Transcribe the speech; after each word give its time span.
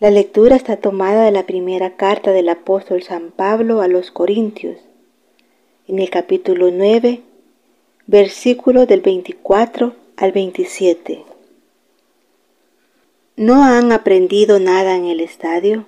La 0.00 0.10
lectura 0.10 0.56
está 0.56 0.78
tomada 0.78 1.26
de 1.26 1.30
la 1.30 1.44
primera 1.44 1.94
carta 1.96 2.32
del 2.32 2.48
apóstol 2.48 3.02
San 3.02 3.32
Pablo 3.32 3.82
a 3.82 3.86
los 3.86 4.10
Corintios, 4.10 4.78
en 5.86 5.98
el 5.98 6.08
capítulo 6.08 6.70
9, 6.70 7.20
versículo 8.06 8.86
del 8.86 9.02
24 9.02 9.94
al 10.16 10.32
27. 10.32 11.22
¿No 13.36 13.62
han 13.62 13.92
aprendido 13.92 14.58
nada 14.58 14.96
en 14.96 15.04
el 15.04 15.20
estadio? 15.20 15.84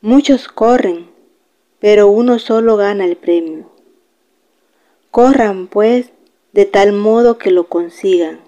Muchos 0.00 0.46
corren, 0.46 1.08
pero 1.80 2.06
uno 2.06 2.38
solo 2.38 2.76
gana 2.76 3.04
el 3.04 3.16
premio. 3.16 3.68
Corran, 5.10 5.66
pues, 5.66 6.12
de 6.52 6.66
tal 6.66 6.92
modo 6.92 7.36
que 7.36 7.50
lo 7.50 7.68
consigan. 7.68 8.47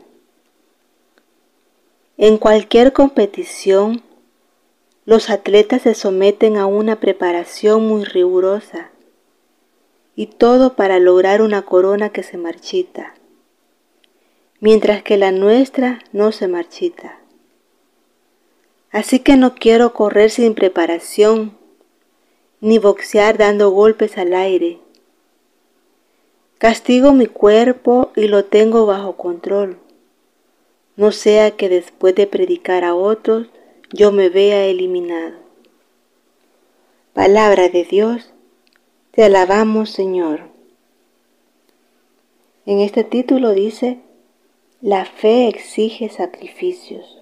En 2.23 2.37
cualquier 2.37 2.93
competición, 2.93 4.03
los 5.07 5.31
atletas 5.31 5.81
se 5.81 5.95
someten 5.95 6.59
a 6.59 6.67
una 6.67 7.01
preparación 7.01 7.89
muy 7.89 8.05
rigurosa, 8.05 8.91
y 10.17 10.27
todo 10.27 10.75
para 10.75 10.99
lograr 10.99 11.41
una 11.41 11.63
corona 11.63 12.11
que 12.11 12.23
se 12.23 12.37
marchita, 12.37 13.15
mientras 14.61 15.03
que 15.03 15.17
la 15.17 15.33
nuestra 15.33 16.01
no 16.13 16.31
se 16.31 16.47
marchita. 16.47 17.19
Así 18.91 19.21
que 19.21 19.39
no 19.39 19.55
quiero 19.55 19.95
correr 19.95 20.29
sin 20.29 20.55
preparación, 20.55 21.57
ni 22.61 22.79
boxear 22.79 23.39
dando 23.39 23.71
golpes 23.71 24.19
al 24.19 24.35
aire. 24.35 24.79
Castigo 26.59 27.15
mi 27.15 27.25
cuerpo 27.25 28.13
y 28.15 28.29
lo 28.29 28.45
tengo 28.45 28.85
bajo 28.85 29.17
control. 29.17 29.79
No 30.97 31.13
sea 31.13 31.53
que 31.53 31.69
después 31.69 32.15
de 32.15 32.27
predicar 32.27 32.85
a 32.85 32.95
otros 32.95 33.49
yo 33.93 34.13
me 34.13 34.29
vea 34.29 34.67
eliminado. 34.67 35.39
Palabra 37.13 37.69
de 37.69 37.85
Dios, 37.85 38.33
te 39.11 39.25
alabamos 39.25 39.91
Señor. 39.91 40.51
En 42.67 42.81
este 42.81 43.03
título 43.03 43.53
dice, 43.53 43.99
la 44.81 45.05
fe 45.05 45.49
exige 45.49 46.09
sacrificios. 46.09 47.21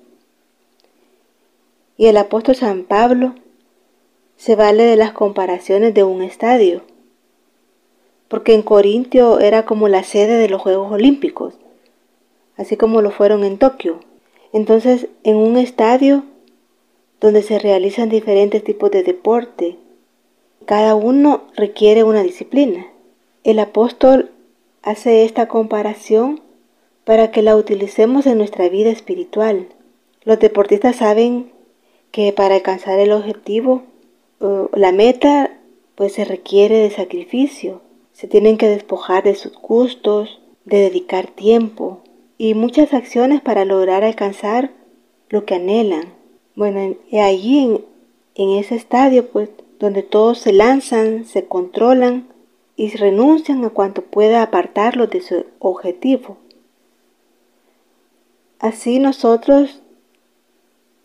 Y 1.96 2.06
el 2.06 2.16
apóstol 2.16 2.54
San 2.54 2.84
Pablo 2.84 3.34
se 4.36 4.54
vale 4.54 4.84
de 4.84 4.96
las 4.96 5.12
comparaciones 5.12 5.94
de 5.94 6.04
un 6.04 6.22
estadio, 6.22 6.82
porque 8.28 8.54
en 8.54 8.62
Corintio 8.62 9.40
era 9.40 9.64
como 9.64 9.88
la 9.88 10.04
sede 10.04 10.36
de 10.36 10.48
los 10.48 10.60
Juegos 10.60 10.92
Olímpicos, 10.92 11.54
así 12.58 12.76
como 12.76 13.00
lo 13.00 13.10
fueron 13.10 13.44
en 13.44 13.56
Tokio. 13.56 14.00
Entonces, 14.52 15.06
en 15.22 15.36
un 15.36 15.56
estadio 15.56 16.24
donde 17.20 17.42
se 17.42 17.58
realizan 17.58 18.08
diferentes 18.08 18.62
tipos 18.62 18.90
de 18.90 19.02
deporte, 19.02 19.78
cada 20.66 20.94
uno 20.94 21.44
requiere 21.56 22.04
una 22.04 22.22
disciplina. 22.22 22.86
El 23.44 23.58
apóstol 23.60 24.32
hace 24.82 25.24
esta 25.24 25.48
comparación 25.48 26.42
para 27.04 27.30
que 27.30 27.42
la 27.42 27.56
utilicemos 27.56 28.26
en 28.26 28.38
nuestra 28.38 28.68
vida 28.68 28.90
espiritual. 28.90 29.68
Los 30.24 30.38
deportistas 30.38 30.96
saben 30.96 31.50
que 32.10 32.32
para 32.32 32.56
alcanzar 32.56 32.98
el 32.98 33.12
objetivo, 33.12 33.82
la 34.74 34.92
meta, 34.92 35.58
pues 35.94 36.12
se 36.12 36.24
requiere 36.24 36.76
de 36.76 36.90
sacrificio. 36.90 37.80
Se 38.12 38.28
tienen 38.28 38.58
que 38.58 38.68
despojar 38.68 39.24
de 39.24 39.34
sus 39.34 39.52
gustos, 39.58 40.40
de 40.64 40.78
dedicar 40.78 41.28
tiempo 41.28 42.02
y 42.38 42.54
muchas 42.54 42.94
acciones 42.94 43.40
para 43.40 43.64
lograr 43.64 44.04
alcanzar 44.04 44.70
lo 45.28 45.44
que 45.44 45.56
anhelan. 45.56 46.14
Bueno, 46.54 46.96
allí 47.12 47.58
en, 47.58 47.84
en 48.36 48.50
ese 48.58 48.76
estadio, 48.76 49.26
pues, 49.26 49.50
donde 49.80 50.02
todos 50.02 50.38
se 50.38 50.52
lanzan, 50.52 51.24
se 51.24 51.46
controlan 51.46 52.28
y 52.76 52.90
renuncian 52.96 53.64
a 53.64 53.70
cuanto 53.70 54.02
pueda 54.02 54.42
apartarlos 54.42 55.10
de 55.10 55.20
su 55.20 55.44
objetivo. 55.58 56.38
Así 58.60 58.98
nosotros 58.98 59.82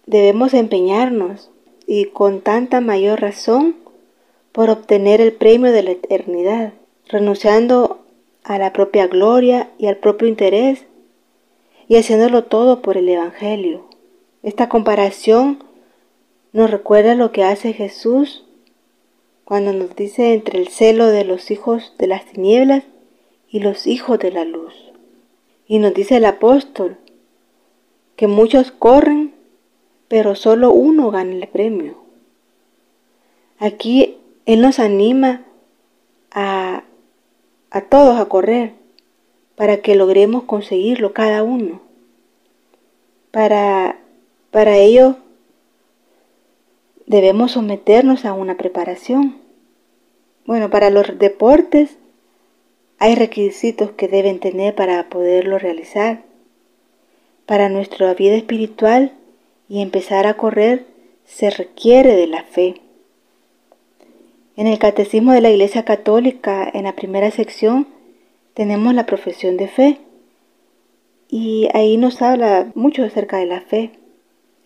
debemos 0.05 0.53
empeñarnos 0.53 1.51
y 1.85 2.05
con 2.05 2.41
tanta 2.41 2.81
mayor 2.81 3.21
razón 3.21 3.75
por 4.51 4.69
obtener 4.69 5.19
el 5.19 5.33
premio 5.33 5.71
de 5.71 5.83
la 5.83 5.91
eternidad, 5.91 6.73
renunciando 7.07 7.99
a 8.43 8.57
la 8.59 8.71
propia 8.73 9.07
gloria 9.07 9.71
y 9.77 9.87
al 9.87 9.97
propio 9.97 10.27
interés 10.27 10.85
y 11.93 11.95
haciéndolo 11.95 12.45
todo 12.45 12.81
por 12.81 12.97
el 12.97 13.07
Evangelio. 13.07 13.85
Esta 14.41 14.67
comparación 14.67 15.63
nos 16.51 16.71
recuerda 16.71 17.13
lo 17.13 17.31
que 17.31 17.43
hace 17.43 17.71
Jesús 17.71 18.45
cuando 19.45 19.73
nos 19.73 19.95
dice 19.95 20.33
entre 20.33 20.57
el 20.59 20.69
celo 20.69 21.05
de 21.05 21.23
los 21.23 21.51
hijos 21.51 21.93
de 21.99 22.07
las 22.07 22.25
tinieblas 22.25 22.83
y 23.47 23.59
los 23.59 23.85
hijos 23.85 24.17
de 24.17 24.31
la 24.31 24.43
luz. 24.43 24.73
Y 25.67 25.77
nos 25.77 25.93
dice 25.93 26.17
el 26.17 26.25
apóstol 26.25 26.97
que 28.15 28.25
muchos 28.25 28.71
corren 28.71 29.35
pero 30.07 30.33
solo 30.33 30.71
uno 30.73 31.11
gana 31.11 31.35
el 31.35 31.47
premio. 31.47 31.97
Aquí 33.59 34.17
Él 34.47 34.61
nos 34.61 34.79
anima 34.79 35.43
a, 36.31 36.85
a 37.69 37.81
todos 37.81 38.19
a 38.19 38.25
correr 38.25 38.82
para 39.55 39.77
que 39.77 39.95
logremos 39.95 40.43
conseguirlo 40.43 41.13
cada 41.13 41.43
uno. 41.43 41.81
Para, 43.31 43.99
para 44.51 44.77
ello 44.77 45.17
debemos 47.05 47.51
someternos 47.53 48.25
a 48.25 48.33
una 48.33 48.57
preparación. 48.57 49.37
Bueno, 50.45 50.69
para 50.69 50.89
los 50.89 51.17
deportes 51.19 51.97
hay 52.99 53.15
requisitos 53.15 53.91
que 53.91 54.07
deben 54.07 54.39
tener 54.39 54.75
para 54.75 55.09
poderlo 55.09 55.57
realizar. 55.57 56.23
Para 57.45 57.69
nuestra 57.69 58.13
vida 58.13 58.35
espiritual 58.35 59.13
y 59.67 59.81
empezar 59.81 60.27
a 60.27 60.35
correr 60.35 60.85
se 61.25 61.49
requiere 61.49 62.15
de 62.15 62.27
la 62.27 62.43
fe. 62.43 62.75
En 64.55 64.67
el 64.67 64.77
Catecismo 64.79 65.31
de 65.31 65.41
la 65.41 65.49
Iglesia 65.49 65.83
Católica, 65.83 66.69
en 66.71 66.83
la 66.83 66.95
primera 66.95 67.31
sección, 67.31 67.87
tenemos 68.53 68.93
la 68.93 69.05
profesión 69.05 69.57
de 69.57 69.67
fe. 69.67 69.99
Y 71.29 71.67
ahí 71.73 71.97
nos 71.97 72.21
habla 72.21 72.71
mucho 72.75 73.03
acerca 73.03 73.37
de 73.37 73.47
la 73.47 73.61
fe. 73.61 73.91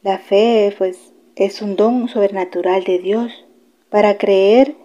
La 0.03 0.18
fe, 0.20 0.74
pues, 0.78 1.14
es 1.36 1.62
un 1.62 1.75
don 1.75 2.09
sobrenatural 2.09 2.84
de 2.84 3.00
Dios. 3.00 3.46
Para 3.90 4.18
creer, 4.18 4.75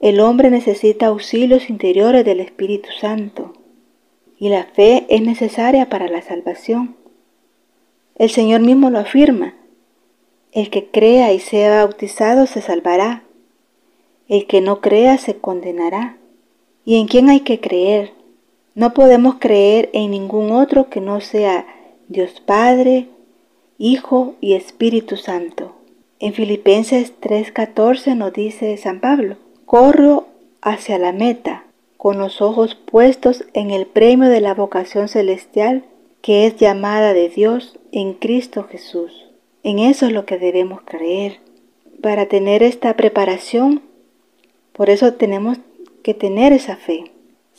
el 0.00 0.20
hombre 0.20 0.50
necesita 0.50 1.06
auxilios 1.06 1.70
interiores 1.70 2.24
del 2.24 2.40
Espíritu 2.40 2.90
Santo. 3.00 3.54
Y 4.38 4.50
la 4.50 4.64
fe 4.64 5.06
es 5.08 5.22
necesaria 5.22 5.88
para 5.88 6.08
la 6.08 6.22
salvación. 6.22 6.96
El 8.16 8.30
Señor 8.30 8.60
mismo 8.60 8.90
lo 8.90 8.98
afirma. 8.98 9.54
El 10.52 10.70
que 10.70 10.86
crea 10.86 11.32
y 11.32 11.40
sea 11.40 11.84
bautizado 11.84 12.46
se 12.46 12.60
salvará. 12.60 13.24
El 14.28 14.46
que 14.46 14.60
no 14.60 14.80
crea 14.80 15.16
se 15.18 15.38
condenará. 15.38 16.18
¿Y 16.84 17.00
en 17.00 17.06
quién 17.06 17.28
hay 17.28 17.40
que 17.40 17.60
creer? 17.60 18.17
No 18.78 18.94
podemos 18.94 19.38
creer 19.40 19.90
en 19.92 20.12
ningún 20.12 20.52
otro 20.52 20.88
que 20.88 21.00
no 21.00 21.20
sea 21.20 21.66
Dios 22.06 22.40
Padre, 22.40 23.08
Hijo 23.76 24.36
y 24.40 24.54
Espíritu 24.54 25.16
Santo. 25.16 25.74
En 26.20 26.32
Filipenses 26.32 27.12
3:14 27.20 28.14
nos 28.14 28.32
dice 28.32 28.76
San 28.76 29.00
Pablo, 29.00 29.34
corro 29.66 30.28
hacia 30.62 30.96
la 30.96 31.10
meta, 31.10 31.64
con 31.96 32.18
los 32.18 32.40
ojos 32.40 32.76
puestos 32.76 33.46
en 33.52 33.72
el 33.72 33.84
premio 33.84 34.28
de 34.28 34.40
la 34.40 34.54
vocación 34.54 35.08
celestial 35.08 35.82
que 36.22 36.46
es 36.46 36.54
llamada 36.54 37.14
de 37.14 37.28
Dios 37.30 37.80
en 37.90 38.12
Cristo 38.12 38.62
Jesús. 38.62 39.28
En 39.64 39.80
eso 39.80 40.06
es 40.06 40.12
lo 40.12 40.24
que 40.24 40.38
debemos 40.38 40.82
creer. 40.84 41.40
Para 42.00 42.26
tener 42.26 42.62
esta 42.62 42.94
preparación, 42.94 43.82
por 44.72 44.88
eso 44.88 45.14
tenemos 45.14 45.58
que 46.04 46.14
tener 46.14 46.52
esa 46.52 46.76
fe. 46.76 47.10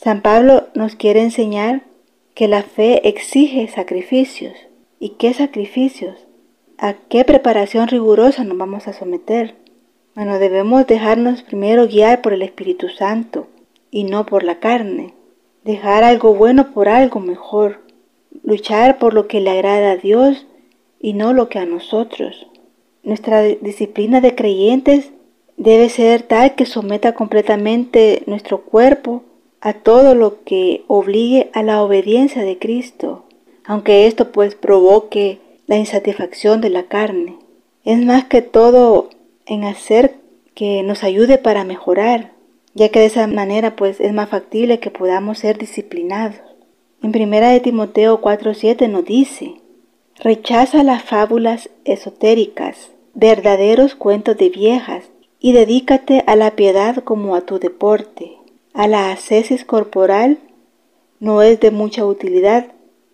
San 0.02 0.22
Pablo 0.22 0.68
nos 0.72 0.96
quiere 0.96 1.20
enseñar 1.20 1.82
que 2.34 2.48
la 2.48 2.62
fe 2.62 3.06
exige 3.06 3.68
sacrificios. 3.68 4.54
¿Y 4.98 5.10
qué 5.10 5.34
sacrificios? 5.34 6.16
¿A 6.78 6.94
qué 6.94 7.22
preparación 7.26 7.86
rigurosa 7.86 8.42
nos 8.44 8.56
vamos 8.56 8.88
a 8.88 8.94
someter? 8.94 9.56
Bueno, 10.14 10.38
debemos 10.38 10.86
dejarnos 10.86 11.42
primero 11.42 11.86
guiar 11.86 12.22
por 12.22 12.32
el 12.32 12.40
Espíritu 12.40 12.88
Santo 12.88 13.48
y 13.90 14.04
no 14.04 14.24
por 14.24 14.42
la 14.42 14.58
carne. 14.58 15.12
Dejar 15.64 16.02
algo 16.02 16.34
bueno 16.34 16.72
por 16.72 16.88
algo 16.88 17.20
mejor 17.20 17.80
luchar 18.42 18.98
por 18.98 19.12
lo 19.12 19.28
que 19.28 19.42
le 19.42 19.50
agrada 19.50 19.90
a 19.90 19.96
Dios 19.96 20.46
y 20.98 21.12
no 21.12 21.34
lo 21.34 21.50
que 21.50 21.58
a 21.58 21.66
nosotros. 21.66 22.46
Nuestra 23.02 23.42
disciplina 23.42 24.22
de 24.22 24.34
creyentes 24.34 25.10
debe 25.58 25.90
ser 25.90 26.22
tal 26.22 26.54
que 26.54 26.64
someta 26.64 27.12
completamente 27.12 28.22
nuestro 28.24 28.62
cuerpo 28.62 29.24
a 29.60 29.74
todo 29.74 30.14
lo 30.14 30.42
que 30.44 30.84
obligue 30.86 31.50
a 31.52 31.62
la 31.62 31.82
obediencia 31.82 32.42
de 32.42 32.58
Cristo, 32.58 33.24
aunque 33.64 34.06
esto 34.06 34.32
pues 34.32 34.54
provoque 34.54 35.38
la 35.66 35.76
insatisfacción 35.76 36.60
de 36.60 36.70
la 36.70 36.84
carne. 36.84 37.36
es 37.84 38.04
más 38.04 38.24
que 38.24 38.42
todo 38.42 39.08
en 39.46 39.64
hacer 39.64 40.16
que 40.54 40.82
nos 40.82 41.02
ayude 41.04 41.38
para 41.38 41.64
mejorar, 41.64 42.32
ya 42.74 42.88
que 42.90 43.00
de 43.00 43.06
esa 43.06 43.26
manera 43.26 43.76
pues 43.76 44.00
es 44.00 44.12
más 44.12 44.28
factible 44.28 44.80
que 44.80 44.90
podamos 44.90 45.38
ser 45.38 45.58
disciplinados. 45.58 46.40
En 47.02 47.12
primera 47.12 47.48
de 47.48 47.60
Timoteo 47.60 48.20
4:7 48.20 48.88
nos 48.88 49.04
dice: 49.04 49.54
Rechaza 50.16 50.82
las 50.82 51.02
fábulas 51.02 51.70
esotéricas, 51.84 52.90
verdaderos 53.14 53.94
cuentos 53.94 54.36
de 54.36 54.50
viejas, 54.50 55.04
y 55.38 55.52
dedícate 55.52 56.22
a 56.26 56.36
la 56.36 56.50
piedad 56.56 56.96
como 57.02 57.34
a 57.34 57.40
tu 57.40 57.58
deporte. 57.58 58.39
A 58.72 58.86
la 58.86 59.10
ascesis 59.10 59.64
corporal 59.64 60.38
no 61.18 61.42
es 61.42 61.60
de 61.60 61.70
mucha 61.70 62.04
utilidad. 62.04 62.72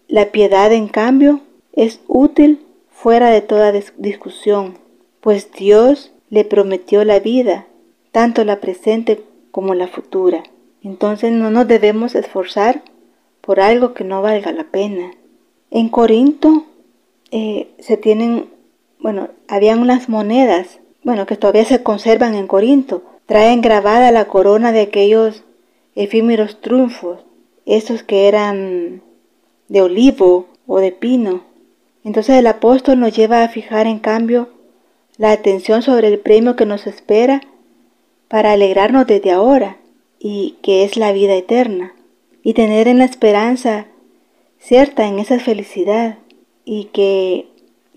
La 0.09 0.27
piedad, 0.27 0.73
en 0.73 0.89
cambio, 0.89 1.41
es 1.73 2.01
útil 2.07 2.65
fuera 2.91 3.31
de 3.31 3.43
toda 3.43 3.73
discusión, 3.73 4.79
pues 5.21 5.53
Dios 5.53 6.13
le 6.31 6.45
prometió 6.45 7.05
la 7.05 7.21
vida, 7.21 7.67
tanto 8.13 8.45
la 8.45 8.61
presente 8.61 9.23
como 9.51 9.75
la 9.75 9.89
futura. 9.89 10.43
Entonces 10.83 11.33
no 11.33 11.51
nos 11.51 11.67
debemos 11.69 12.15
esforzar 12.15 12.83
por 13.41 13.61
algo 13.61 13.95
que 13.95 14.05
no 14.05 14.23
valga 14.23 14.53
la 14.53 14.65
pena. 14.65 15.13
En 15.71 15.89
Corinto 15.89 16.65
eh, 17.31 17.69
se 17.79 17.97
tienen, 17.97 18.51
bueno, 18.99 19.29
habían 19.49 19.81
unas 19.81 20.09
monedas, 20.09 20.81
bueno, 21.03 21.27
que 21.27 21.37
todavía 21.37 21.65
se 21.65 21.83
conservan 21.83 22.35
en 22.35 22.47
Corinto. 22.47 23.03
Traen 23.27 23.61
grabada 23.61 24.13
la 24.13 24.27
corona 24.27 24.73
de 24.73 24.83
aquellos 24.83 25.43
efímeros 25.97 26.61
triunfos, 26.61 27.25
esos 27.65 28.05
que 28.05 28.29
eran 28.29 29.03
de 29.69 29.83
olivo 29.83 30.47
o 30.67 30.79
de 30.79 30.93
pino. 30.93 31.43
Entonces 32.05 32.37
el 32.37 32.47
apóstol 32.47 33.01
nos 33.01 33.17
lleva 33.17 33.43
a 33.43 33.49
fijar 33.49 33.89
en 33.89 33.99
cambio 33.99 34.51
la 35.17 35.33
atención 35.33 35.83
sobre 35.83 36.09
el 36.09 36.21
premio 36.21 36.55
que 36.55 36.67
nos 36.67 36.87
espera 36.87 37.41
para 38.29 38.53
alegrarnos 38.53 39.07
desde 39.07 39.33
ahora 39.33 39.79
y 40.21 40.57
que 40.63 40.85
es 40.85 40.97
la 40.97 41.13
vida 41.13 41.35
eterna 41.35 41.95
y 42.43 42.55
tener 42.55 42.87
en 42.87 42.99
la 42.99 43.05
esperanza 43.05 43.87
cierta 44.59 45.07
en 45.07 45.19
esa 45.19 45.39
felicidad 45.41 46.19
y 46.65 46.85
que 46.87 47.49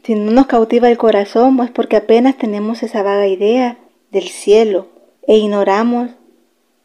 si 0.03 0.15
no 0.15 0.31
nos 0.31 0.47
cautiva 0.47 0.89
el 0.89 0.97
corazón 0.97 1.57
pues 1.57 1.71
porque 1.71 1.97
apenas 1.97 2.37
tenemos 2.37 2.83
esa 2.83 3.03
vaga 3.03 3.27
idea 3.27 3.77
del 4.11 4.27
cielo 4.29 4.87
e 5.27 5.37
ignoramos 5.37 6.11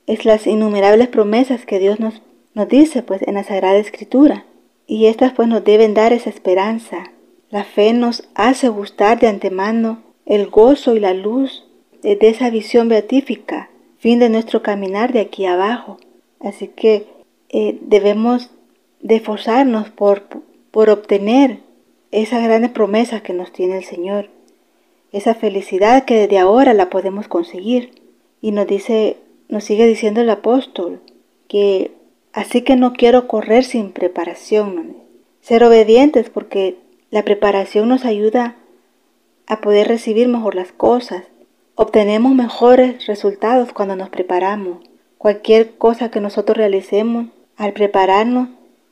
es 0.06 0.25
las 0.25 0.47
innumerables 0.47 1.09
promesas 1.09 1.65
que 1.67 1.79
Dios 1.79 2.01
nos, 2.01 2.23
nos 2.55 2.69
dice 2.69 3.03
pues 3.03 3.23
en 3.23 3.35
la 3.35 3.45
Sagrada 3.45 3.77
Escritura 3.77 4.45
y 4.87 5.06
estas 5.06 5.33
pues 5.33 5.49
nos 5.49 5.65
deben 5.65 5.95
dar 5.95 6.12
esa 6.12 6.31
esperanza. 6.31 7.12
La 7.51 7.65
fe 7.65 7.93
nos 7.93 8.29
hace 8.35 8.69
gustar 8.69 9.21
de 9.21 9.29
antemano 9.29 10.03
el 10.27 10.49
gozo 10.49 10.95
y 10.95 11.01
la 11.01 11.15
luz 11.15 11.65
de 12.03 12.19
esa 12.21 12.51
visión 12.51 12.89
beatífica, 12.89 13.71
fin 13.99 14.19
de 14.19 14.29
nuestro 14.29 14.62
caminar 14.62 15.12
de 15.12 15.21
aquí 15.21 15.47
abajo. 15.47 15.99
Así 16.41 16.69
que 16.69 17.06
eh, 17.49 17.79
debemos 17.81 18.51
de 19.01 19.21
por, 19.97 20.23
por 20.71 20.91
obtener 20.91 21.61
esas 22.11 22.43
grandes 22.43 22.71
promesas 22.71 23.23
que 23.23 23.33
nos 23.33 23.53
tiene 23.53 23.79
el 23.79 23.85
Señor, 23.85 24.29
esa 25.12 25.35
felicidad 25.35 26.05
que 26.05 26.17
desde 26.17 26.39
ahora 26.39 26.75
la 26.75 26.91
podemos 26.91 27.29
conseguir. 27.29 28.03
Y 28.41 28.51
nos 28.51 28.67
dice, 28.67 29.17
nos 29.55 29.62
sigue 29.62 29.87
diciendo 29.87 30.21
el 30.21 30.31
apóstol, 30.31 31.01
que 31.47 31.93
así 32.33 32.62
que 32.62 32.75
no 32.75 32.93
quiero 32.93 33.29
correr 33.29 33.62
sin 33.62 33.93
preparación, 33.93 34.97
ser 35.43 35.62
obedientes 35.62 36.29
porque 36.29 36.77
la 37.12 37.23
preparación 37.23 37.89
nos 37.89 38.05
ayuda 38.05 38.56
a 39.47 39.61
poder 39.61 39.87
recibir 39.87 40.27
mejor 40.27 40.56
las 40.56 40.73
cosas. 40.73 41.23
Obtenemos 41.77 42.35
mejores 42.35 43.06
resultados 43.06 43.73
cuando 43.73 43.95
nos 43.95 44.09
preparamos. 44.09 44.79
Cualquier 45.19 45.77
cosa 45.77 46.11
que 46.11 46.21
nosotros 46.21 46.59
realicemos 46.59 47.27
al 47.56 47.75
prepararnos, 47.75 48.49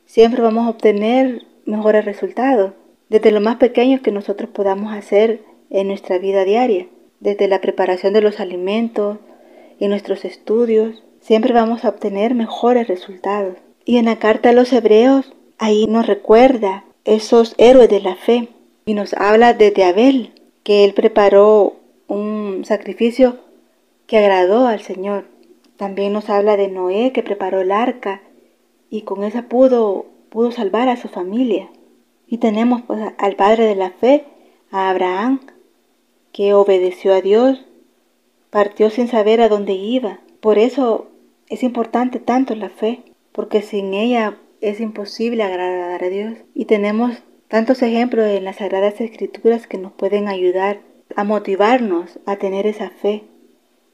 siempre 0.07 0.43
vamos 0.43 0.69
a 0.69 0.71
obtener 0.71 1.45
mejores 1.65 2.05
resultados, 2.05 2.75
desde 3.09 3.33
lo 3.33 3.41
más 3.41 3.57
pequeño 3.57 4.01
que 4.01 4.13
nosotros 4.13 4.49
podamos 4.49 4.95
hacer 4.95 5.43
en 5.71 5.89
nuestra 5.89 6.19
vida 6.19 6.45
diaria, 6.45 6.87
desde 7.19 7.49
la 7.49 7.61
preparación 7.61 8.13
de 8.13 8.21
los 8.21 8.39
alimentos 8.39 9.19
y 9.83 9.89
nuestros 9.89 10.25
estudios, 10.25 11.03
siempre 11.21 11.53
vamos 11.53 11.85
a 11.85 11.89
obtener 11.89 12.37
mejores 12.37 12.87
resultados. 12.87 13.57
Y 13.85 13.97
en 13.97 14.05
la 14.05 14.21
carta 14.21 14.51
a 14.51 14.53
los 14.53 14.73
hebreos, 14.73 15.33
ahí 15.59 15.89
nos 15.89 16.07
recuerda 16.07 16.85
esos 17.05 17.57
héroes 17.59 17.89
de 17.89 18.01
la 18.01 18.15
fe 18.15 18.49
y 18.87 18.95
nos 18.95 19.13
habla 19.15 19.55
desde 19.55 19.83
Abel, 19.83 20.35
que 20.63 20.85
él 20.85 20.95
preparó 20.95 21.75
un 22.07 22.63
sacrificio 22.65 23.39
que 24.07 24.19
agradó 24.19 24.69
al 24.69 24.83
Señor. 24.83 25.25
También 25.79 26.13
nos 26.13 26.31
habla 26.31 26.57
de 26.57 26.69
Noé 26.69 27.11
que 27.11 27.25
preparó 27.25 27.61
el 27.61 27.73
arca 27.73 28.23
y 28.89 29.03
con 29.03 29.25
esa 29.25 29.49
pudo, 29.49 30.07
pudo 30.29 30.53
salvar 30.53 30.89
a 30.89 30.97
su 30.97 31.09
familia. 31.09 31.71
Y 32.29 32.39
tenemos 32.39 32.83
pues, 32.83 33.01
al 33.19 33.35
padre 33.35 33.65
de 33.65 33.75
la 33.75 33.91
fe, 33.91 34.27
a 34.71 34.91
Abraham, 34.91 35.41
que 36.31 36.55
obedeció 36.55 37.15
a 37.15 37.21
Dios, 37.21 37.65
partió 38.53 38.91
sin 38.91 39.09
saber 39.09 39.41
a 39.41 39.49
dónde 39.49 39.73
iba. 39.73 40.21
Por 40.41 40.59
eso 40.59 41.09
es 41.49 41.63
importante 41.63 42.19
tanto 42.19 42.55
la 42.55 42.69
fe, 42.69 43.03
porque 43.33 43.63
sin 43.63 43.95
ella 43.95 44.37
es 44.61 44.79
imposible 44.79 45.43
agradar 45.43 46.05
a 46.05 46.09
Dios. 46.11 46.35
Y 46.55 46.67
tenemos 46.67 47.23
tantos 47.49 47.81
ejemplos 47.81 48.27
en 48.27 48.45
las 48.45 48.57
Sagradas 48.57 49.01
Escrituras 49.01 49.67
que 49.67 49.79
nos 49.79 49.93
pueden 49.93 50.29
ayudar 50.29 50.83
a 51.17 51.25
motivarnos 51.25 52.21
a 52.27 52.37
tener 52.37 52.67
esa 52.67 52.91
fe 52.91 53.25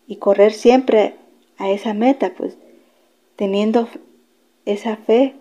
y 0.09 0.17
correr 0.17 0.53
siempre 0.53 1.15
a 1.57 1.71
esa 1.71 1.95
meta, 1.95 2.35
pues 2.37 2.59
teniendo 3.37 3.89
esa 4.65 4.97
fe, 4.97 5.37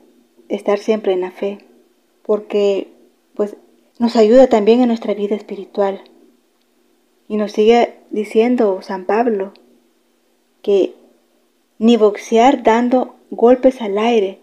estar 0.48 0.78
siempre 0.78 1.14
en 1.14 1.22
la 1.22 1.32
fe, 1.32 1.58
porque 2.22 2.90
pues 3.34 3.58
nos 3.98 4.16
ayuda 4.16 4.46
también 4.46 4.82
en 4.82 4.90
nuestra 4.90 5.16
vida 5.16 5.36
espiritual. 5.36 6.04
Y 7.28 7.38
nos 7.38 7.52
sigue 7.52 7.96
diciendo 8.10 8.82
San 8.82 9.06
Pablo 9.06 9.54
que 10.62 10.94
ni 11.80 11.98
boxear 11.98 12.64
dando 12.64 13.16
golpes 13.30 13.82
al 13.82 13.98
aire, 13.98 14.40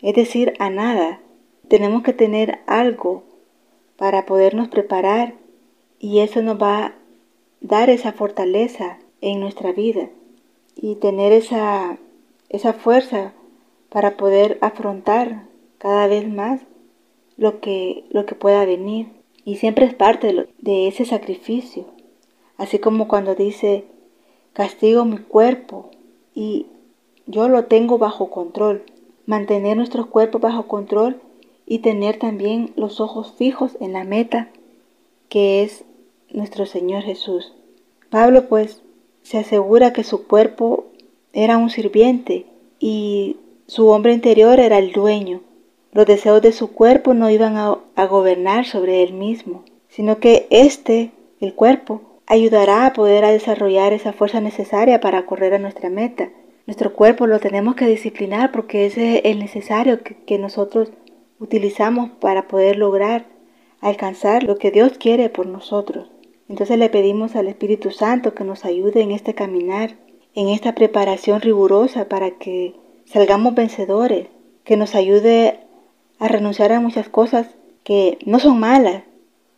es 0.00 0.14
decir, 0.14 0.54
a 0.58 0.70
nada. 0.70 1.20
Tenemos 1.68 2.02
que 2.02 2.12
tener 2.12 2.60
algo 2.66 3.24
para 3.96 4.26
podernos 4.26 4.68
preparar 4.68 5.34
y 5.98 6.20
eso 6.20 6.42
nos 6.42 6.60
va 6.60 6.86
a 6.86 6.94
dar 7.60 7.90
esa 7.90 8.12
fortaleza 8.12 8.98
en 9.20 9.40
nuestra 9.40 9.72
vida 9.72 10.08
y 10.74 10.96
tener 10.96 11.32
esa, 11.32 11.98
esa 12.48 12.72
fuerza 12.72 13.32
para 13.88 14.16
poder 14.16 14.58
afrontar 14.60 15.44
cada 15.78 16.06
vez 16.06 16.28
más 16.28 16.60
lo 17.36 17.60
que, 17.60 18.04
lo 18.10 18.26
que 18.26 18.34
pueda 18.34 18.64
venir. 18.64 19.08
Y 19.44 19.56
siempre 19.56 19.86
es 19.86 19.94
parte 19.94 20.32
de, 20.32 20.48
de 20.58 20.88
ese 20.88 21.04
sacrificio. 21.04 21.86
Así 22.62 22.78
como 22.78 23.08
cuando 23.08 23.34
dice, 23.34 23.86
castigo 24.52 25.04
mi 25.04 25.18
cuerpo 25.18 25.90
y 26.32 26.66
yo 27.26 27.48
lo 27.48 27.64
tengo 27.64 27.98
bajo 27.98 28.30
control. 28.30 28.84
Mantener 29.26 29.76
nuestros 29.76 30.06
cuerpos 30.06 30.40
bajo 30.40 30.68
control 30.68 31.20
y 31.66 31.80
tener 31.80 32.20
también 32.20 32.72
los 32.76 33.00
ojos 33.00 33.32
fijos 33.36 33.76
en 33.80 33.92
la 33.92 34.04
meta 34.04 34.48
que 35.28 35.64
es 35.64 35.84
nuestro 36.30 36.64
Señor 36.64 37.02
Jesús. 37.02 37.52
Pablo 38.10 38.48
pues 38.48 38.80
se 39.22 39.38
asegura 39.38 39.92
que 39.92 40.04
su 40.04 40.28
cuerpo 40.28 40.84
era 41.32 41.56
un 41.56 41.68
sirviente 41.68 42.46
y 42.78 43.38
su 43.66 43.88
hombre 43.88 44.12
interior 44.12 44.60
era 44.60 44.78
el 44.78 44.92
dueño. 44.92 45.40
Los 45.90 46.06
deseos 46.06 46.40
de 46.40 46.52
su 46.52 46.70
cuerpo 46.70 47.12
no 47.12 47.28
iban 47.28 47.56
a, 47.56 48.06
gobernar 48.06 48.66
sobre 48.66 49.02
él 49.02 49.14
mismo, 49.14 49.64
sino 49.88 50.18
que 50.18 50.46
éste, 50.50 51.10
el 51.40 51.54
cuerpo, 51.54 52.11
ayudará 52.26 52.86
a 52.86 52.92
poder 52.92 53.24
a 53.24 53.32
desarrollar 53.32 53.92
esa 53.92 54.12
fuerza 54.12 54.40
necesaria 54.40 55.00
para 55.00 55.26
correr 55.26 55.54
a 55.54 55.58
nuestra 55.58 55.90
meta. 55.90 56.30
Nuestro 56.66 56.94
cuerpo 56.94 57.26
lo 57.26 57.40
tenemos 57.40 57.74
que 57.74 57.86
disciplinar 57.86 58.52
porque 58.52 58.86
ese 58.86 59.18
es 59.18 59.24
el 59.24 59.38
necesario 59.38 60.00
que 60.02 60.38
nosotros 60.38 60.92
utilizamos 61.38 62.10
para 62.20 62.46
poder 62.46 62.76
lograr 62.76 63.26
alcanzar 63.80 64.44
lo 64.44 64.56
que 64.56 64.70
Dios 64.70 64.92
quiere 64.96 65.28
por 65.28 65.46
nosotros. 65.46 66.08
Entonces 66.48 66.78
le 66.78 66.88
pedimos 66.88 67.34
al 67.34 67.48
Espíritu 67.48 67.90
Santo 67.90 68.34
que 68.34 68.44
nos 68.44 68.64
ayude 68.64 69.02
en 69.02 69.10
este 69.10 69.34
caminar, 69.34 69.96
en 70.34 70.48
esta 70.48 70.74
preparación 70.74 71.40
rigurosa 71.40 72.08
para 72.08 72.30
que 72.32 72.74
salgamos 73.04 73.54
vencedores, 73.54 74.28
que 74.64 74.76
nos 74.76 74.94
ayude 74.94 75.60
a 76.18 76.28
renunciar 76.28 76.72
a 76.72 76.80
muchas 76.80 77.08
cosas 77.08 77.48
que 77.82 78.18
no 78.24 78.38
son 78.38 78.60
malas, 78.60 79.02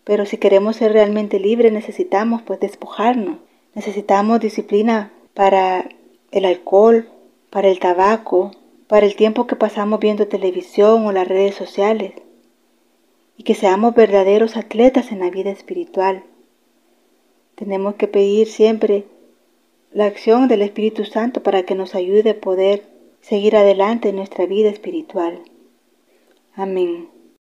pero 0.04 0.26
si 0.26 0.36
queremos 0.36 0.76
ser 0.76 0.92
realmente 0.92 1.40
libres 1.40 1.72
necesitamos 1.72 2.42
pues 2.42 2.60
despojarnos, 2.60 3.38
necesitamos 3.74 4.40
disciplina 4.40 5.12
para 5.34 5.88
el 6.30 6.44
alcohol, 6.44 7.08
para 7.50 7.68
el 7.68 7.78
tabaco, 7.80 8.52
para 8.86 9.06
el 9.06 9.16
tiempo 9.16 9.46
que 9.46 9.56
pasamos 9.56 10.00
viendo 10.00 10.28
televisión 10.28 11.06
o 11.06 11.12
las 11.12 11.26
redes 11.26 11.54
sociales, 11.54 12.12
y 13.36 13.42
que 13.42 13.54
seamos 13.54 13.94
verdaderos 13.94 14.56
atletas 14.56 15.10
en 15.10 15.20
la 15.20 15.30
vida 15.30 15.50
espiritual, 15.50 16.24
Tenemos 17.56 17.94
que 17.94 18.08
pedir 18.08 18.48
siempre 18.48 19.04
la 19.92 20.06
acción 20.06 20.48
del 20.48 20.62
Espíritu 20.62 21.04
Santo 21.04 21.42
para 21.44 21.62
que 21.62 21.76
nos 21.76 21.94
ayude 21.94 22.30
a 22.30 22.40
poder 22.40 22.82
seguir 23.20 23.56
adelante 23.56 24.08
en 24.08 24.16
nuestra 24.16 24.44
vida 24.46 24.70
espiritual. 24.70 25.40
Amén. 26.56 27.13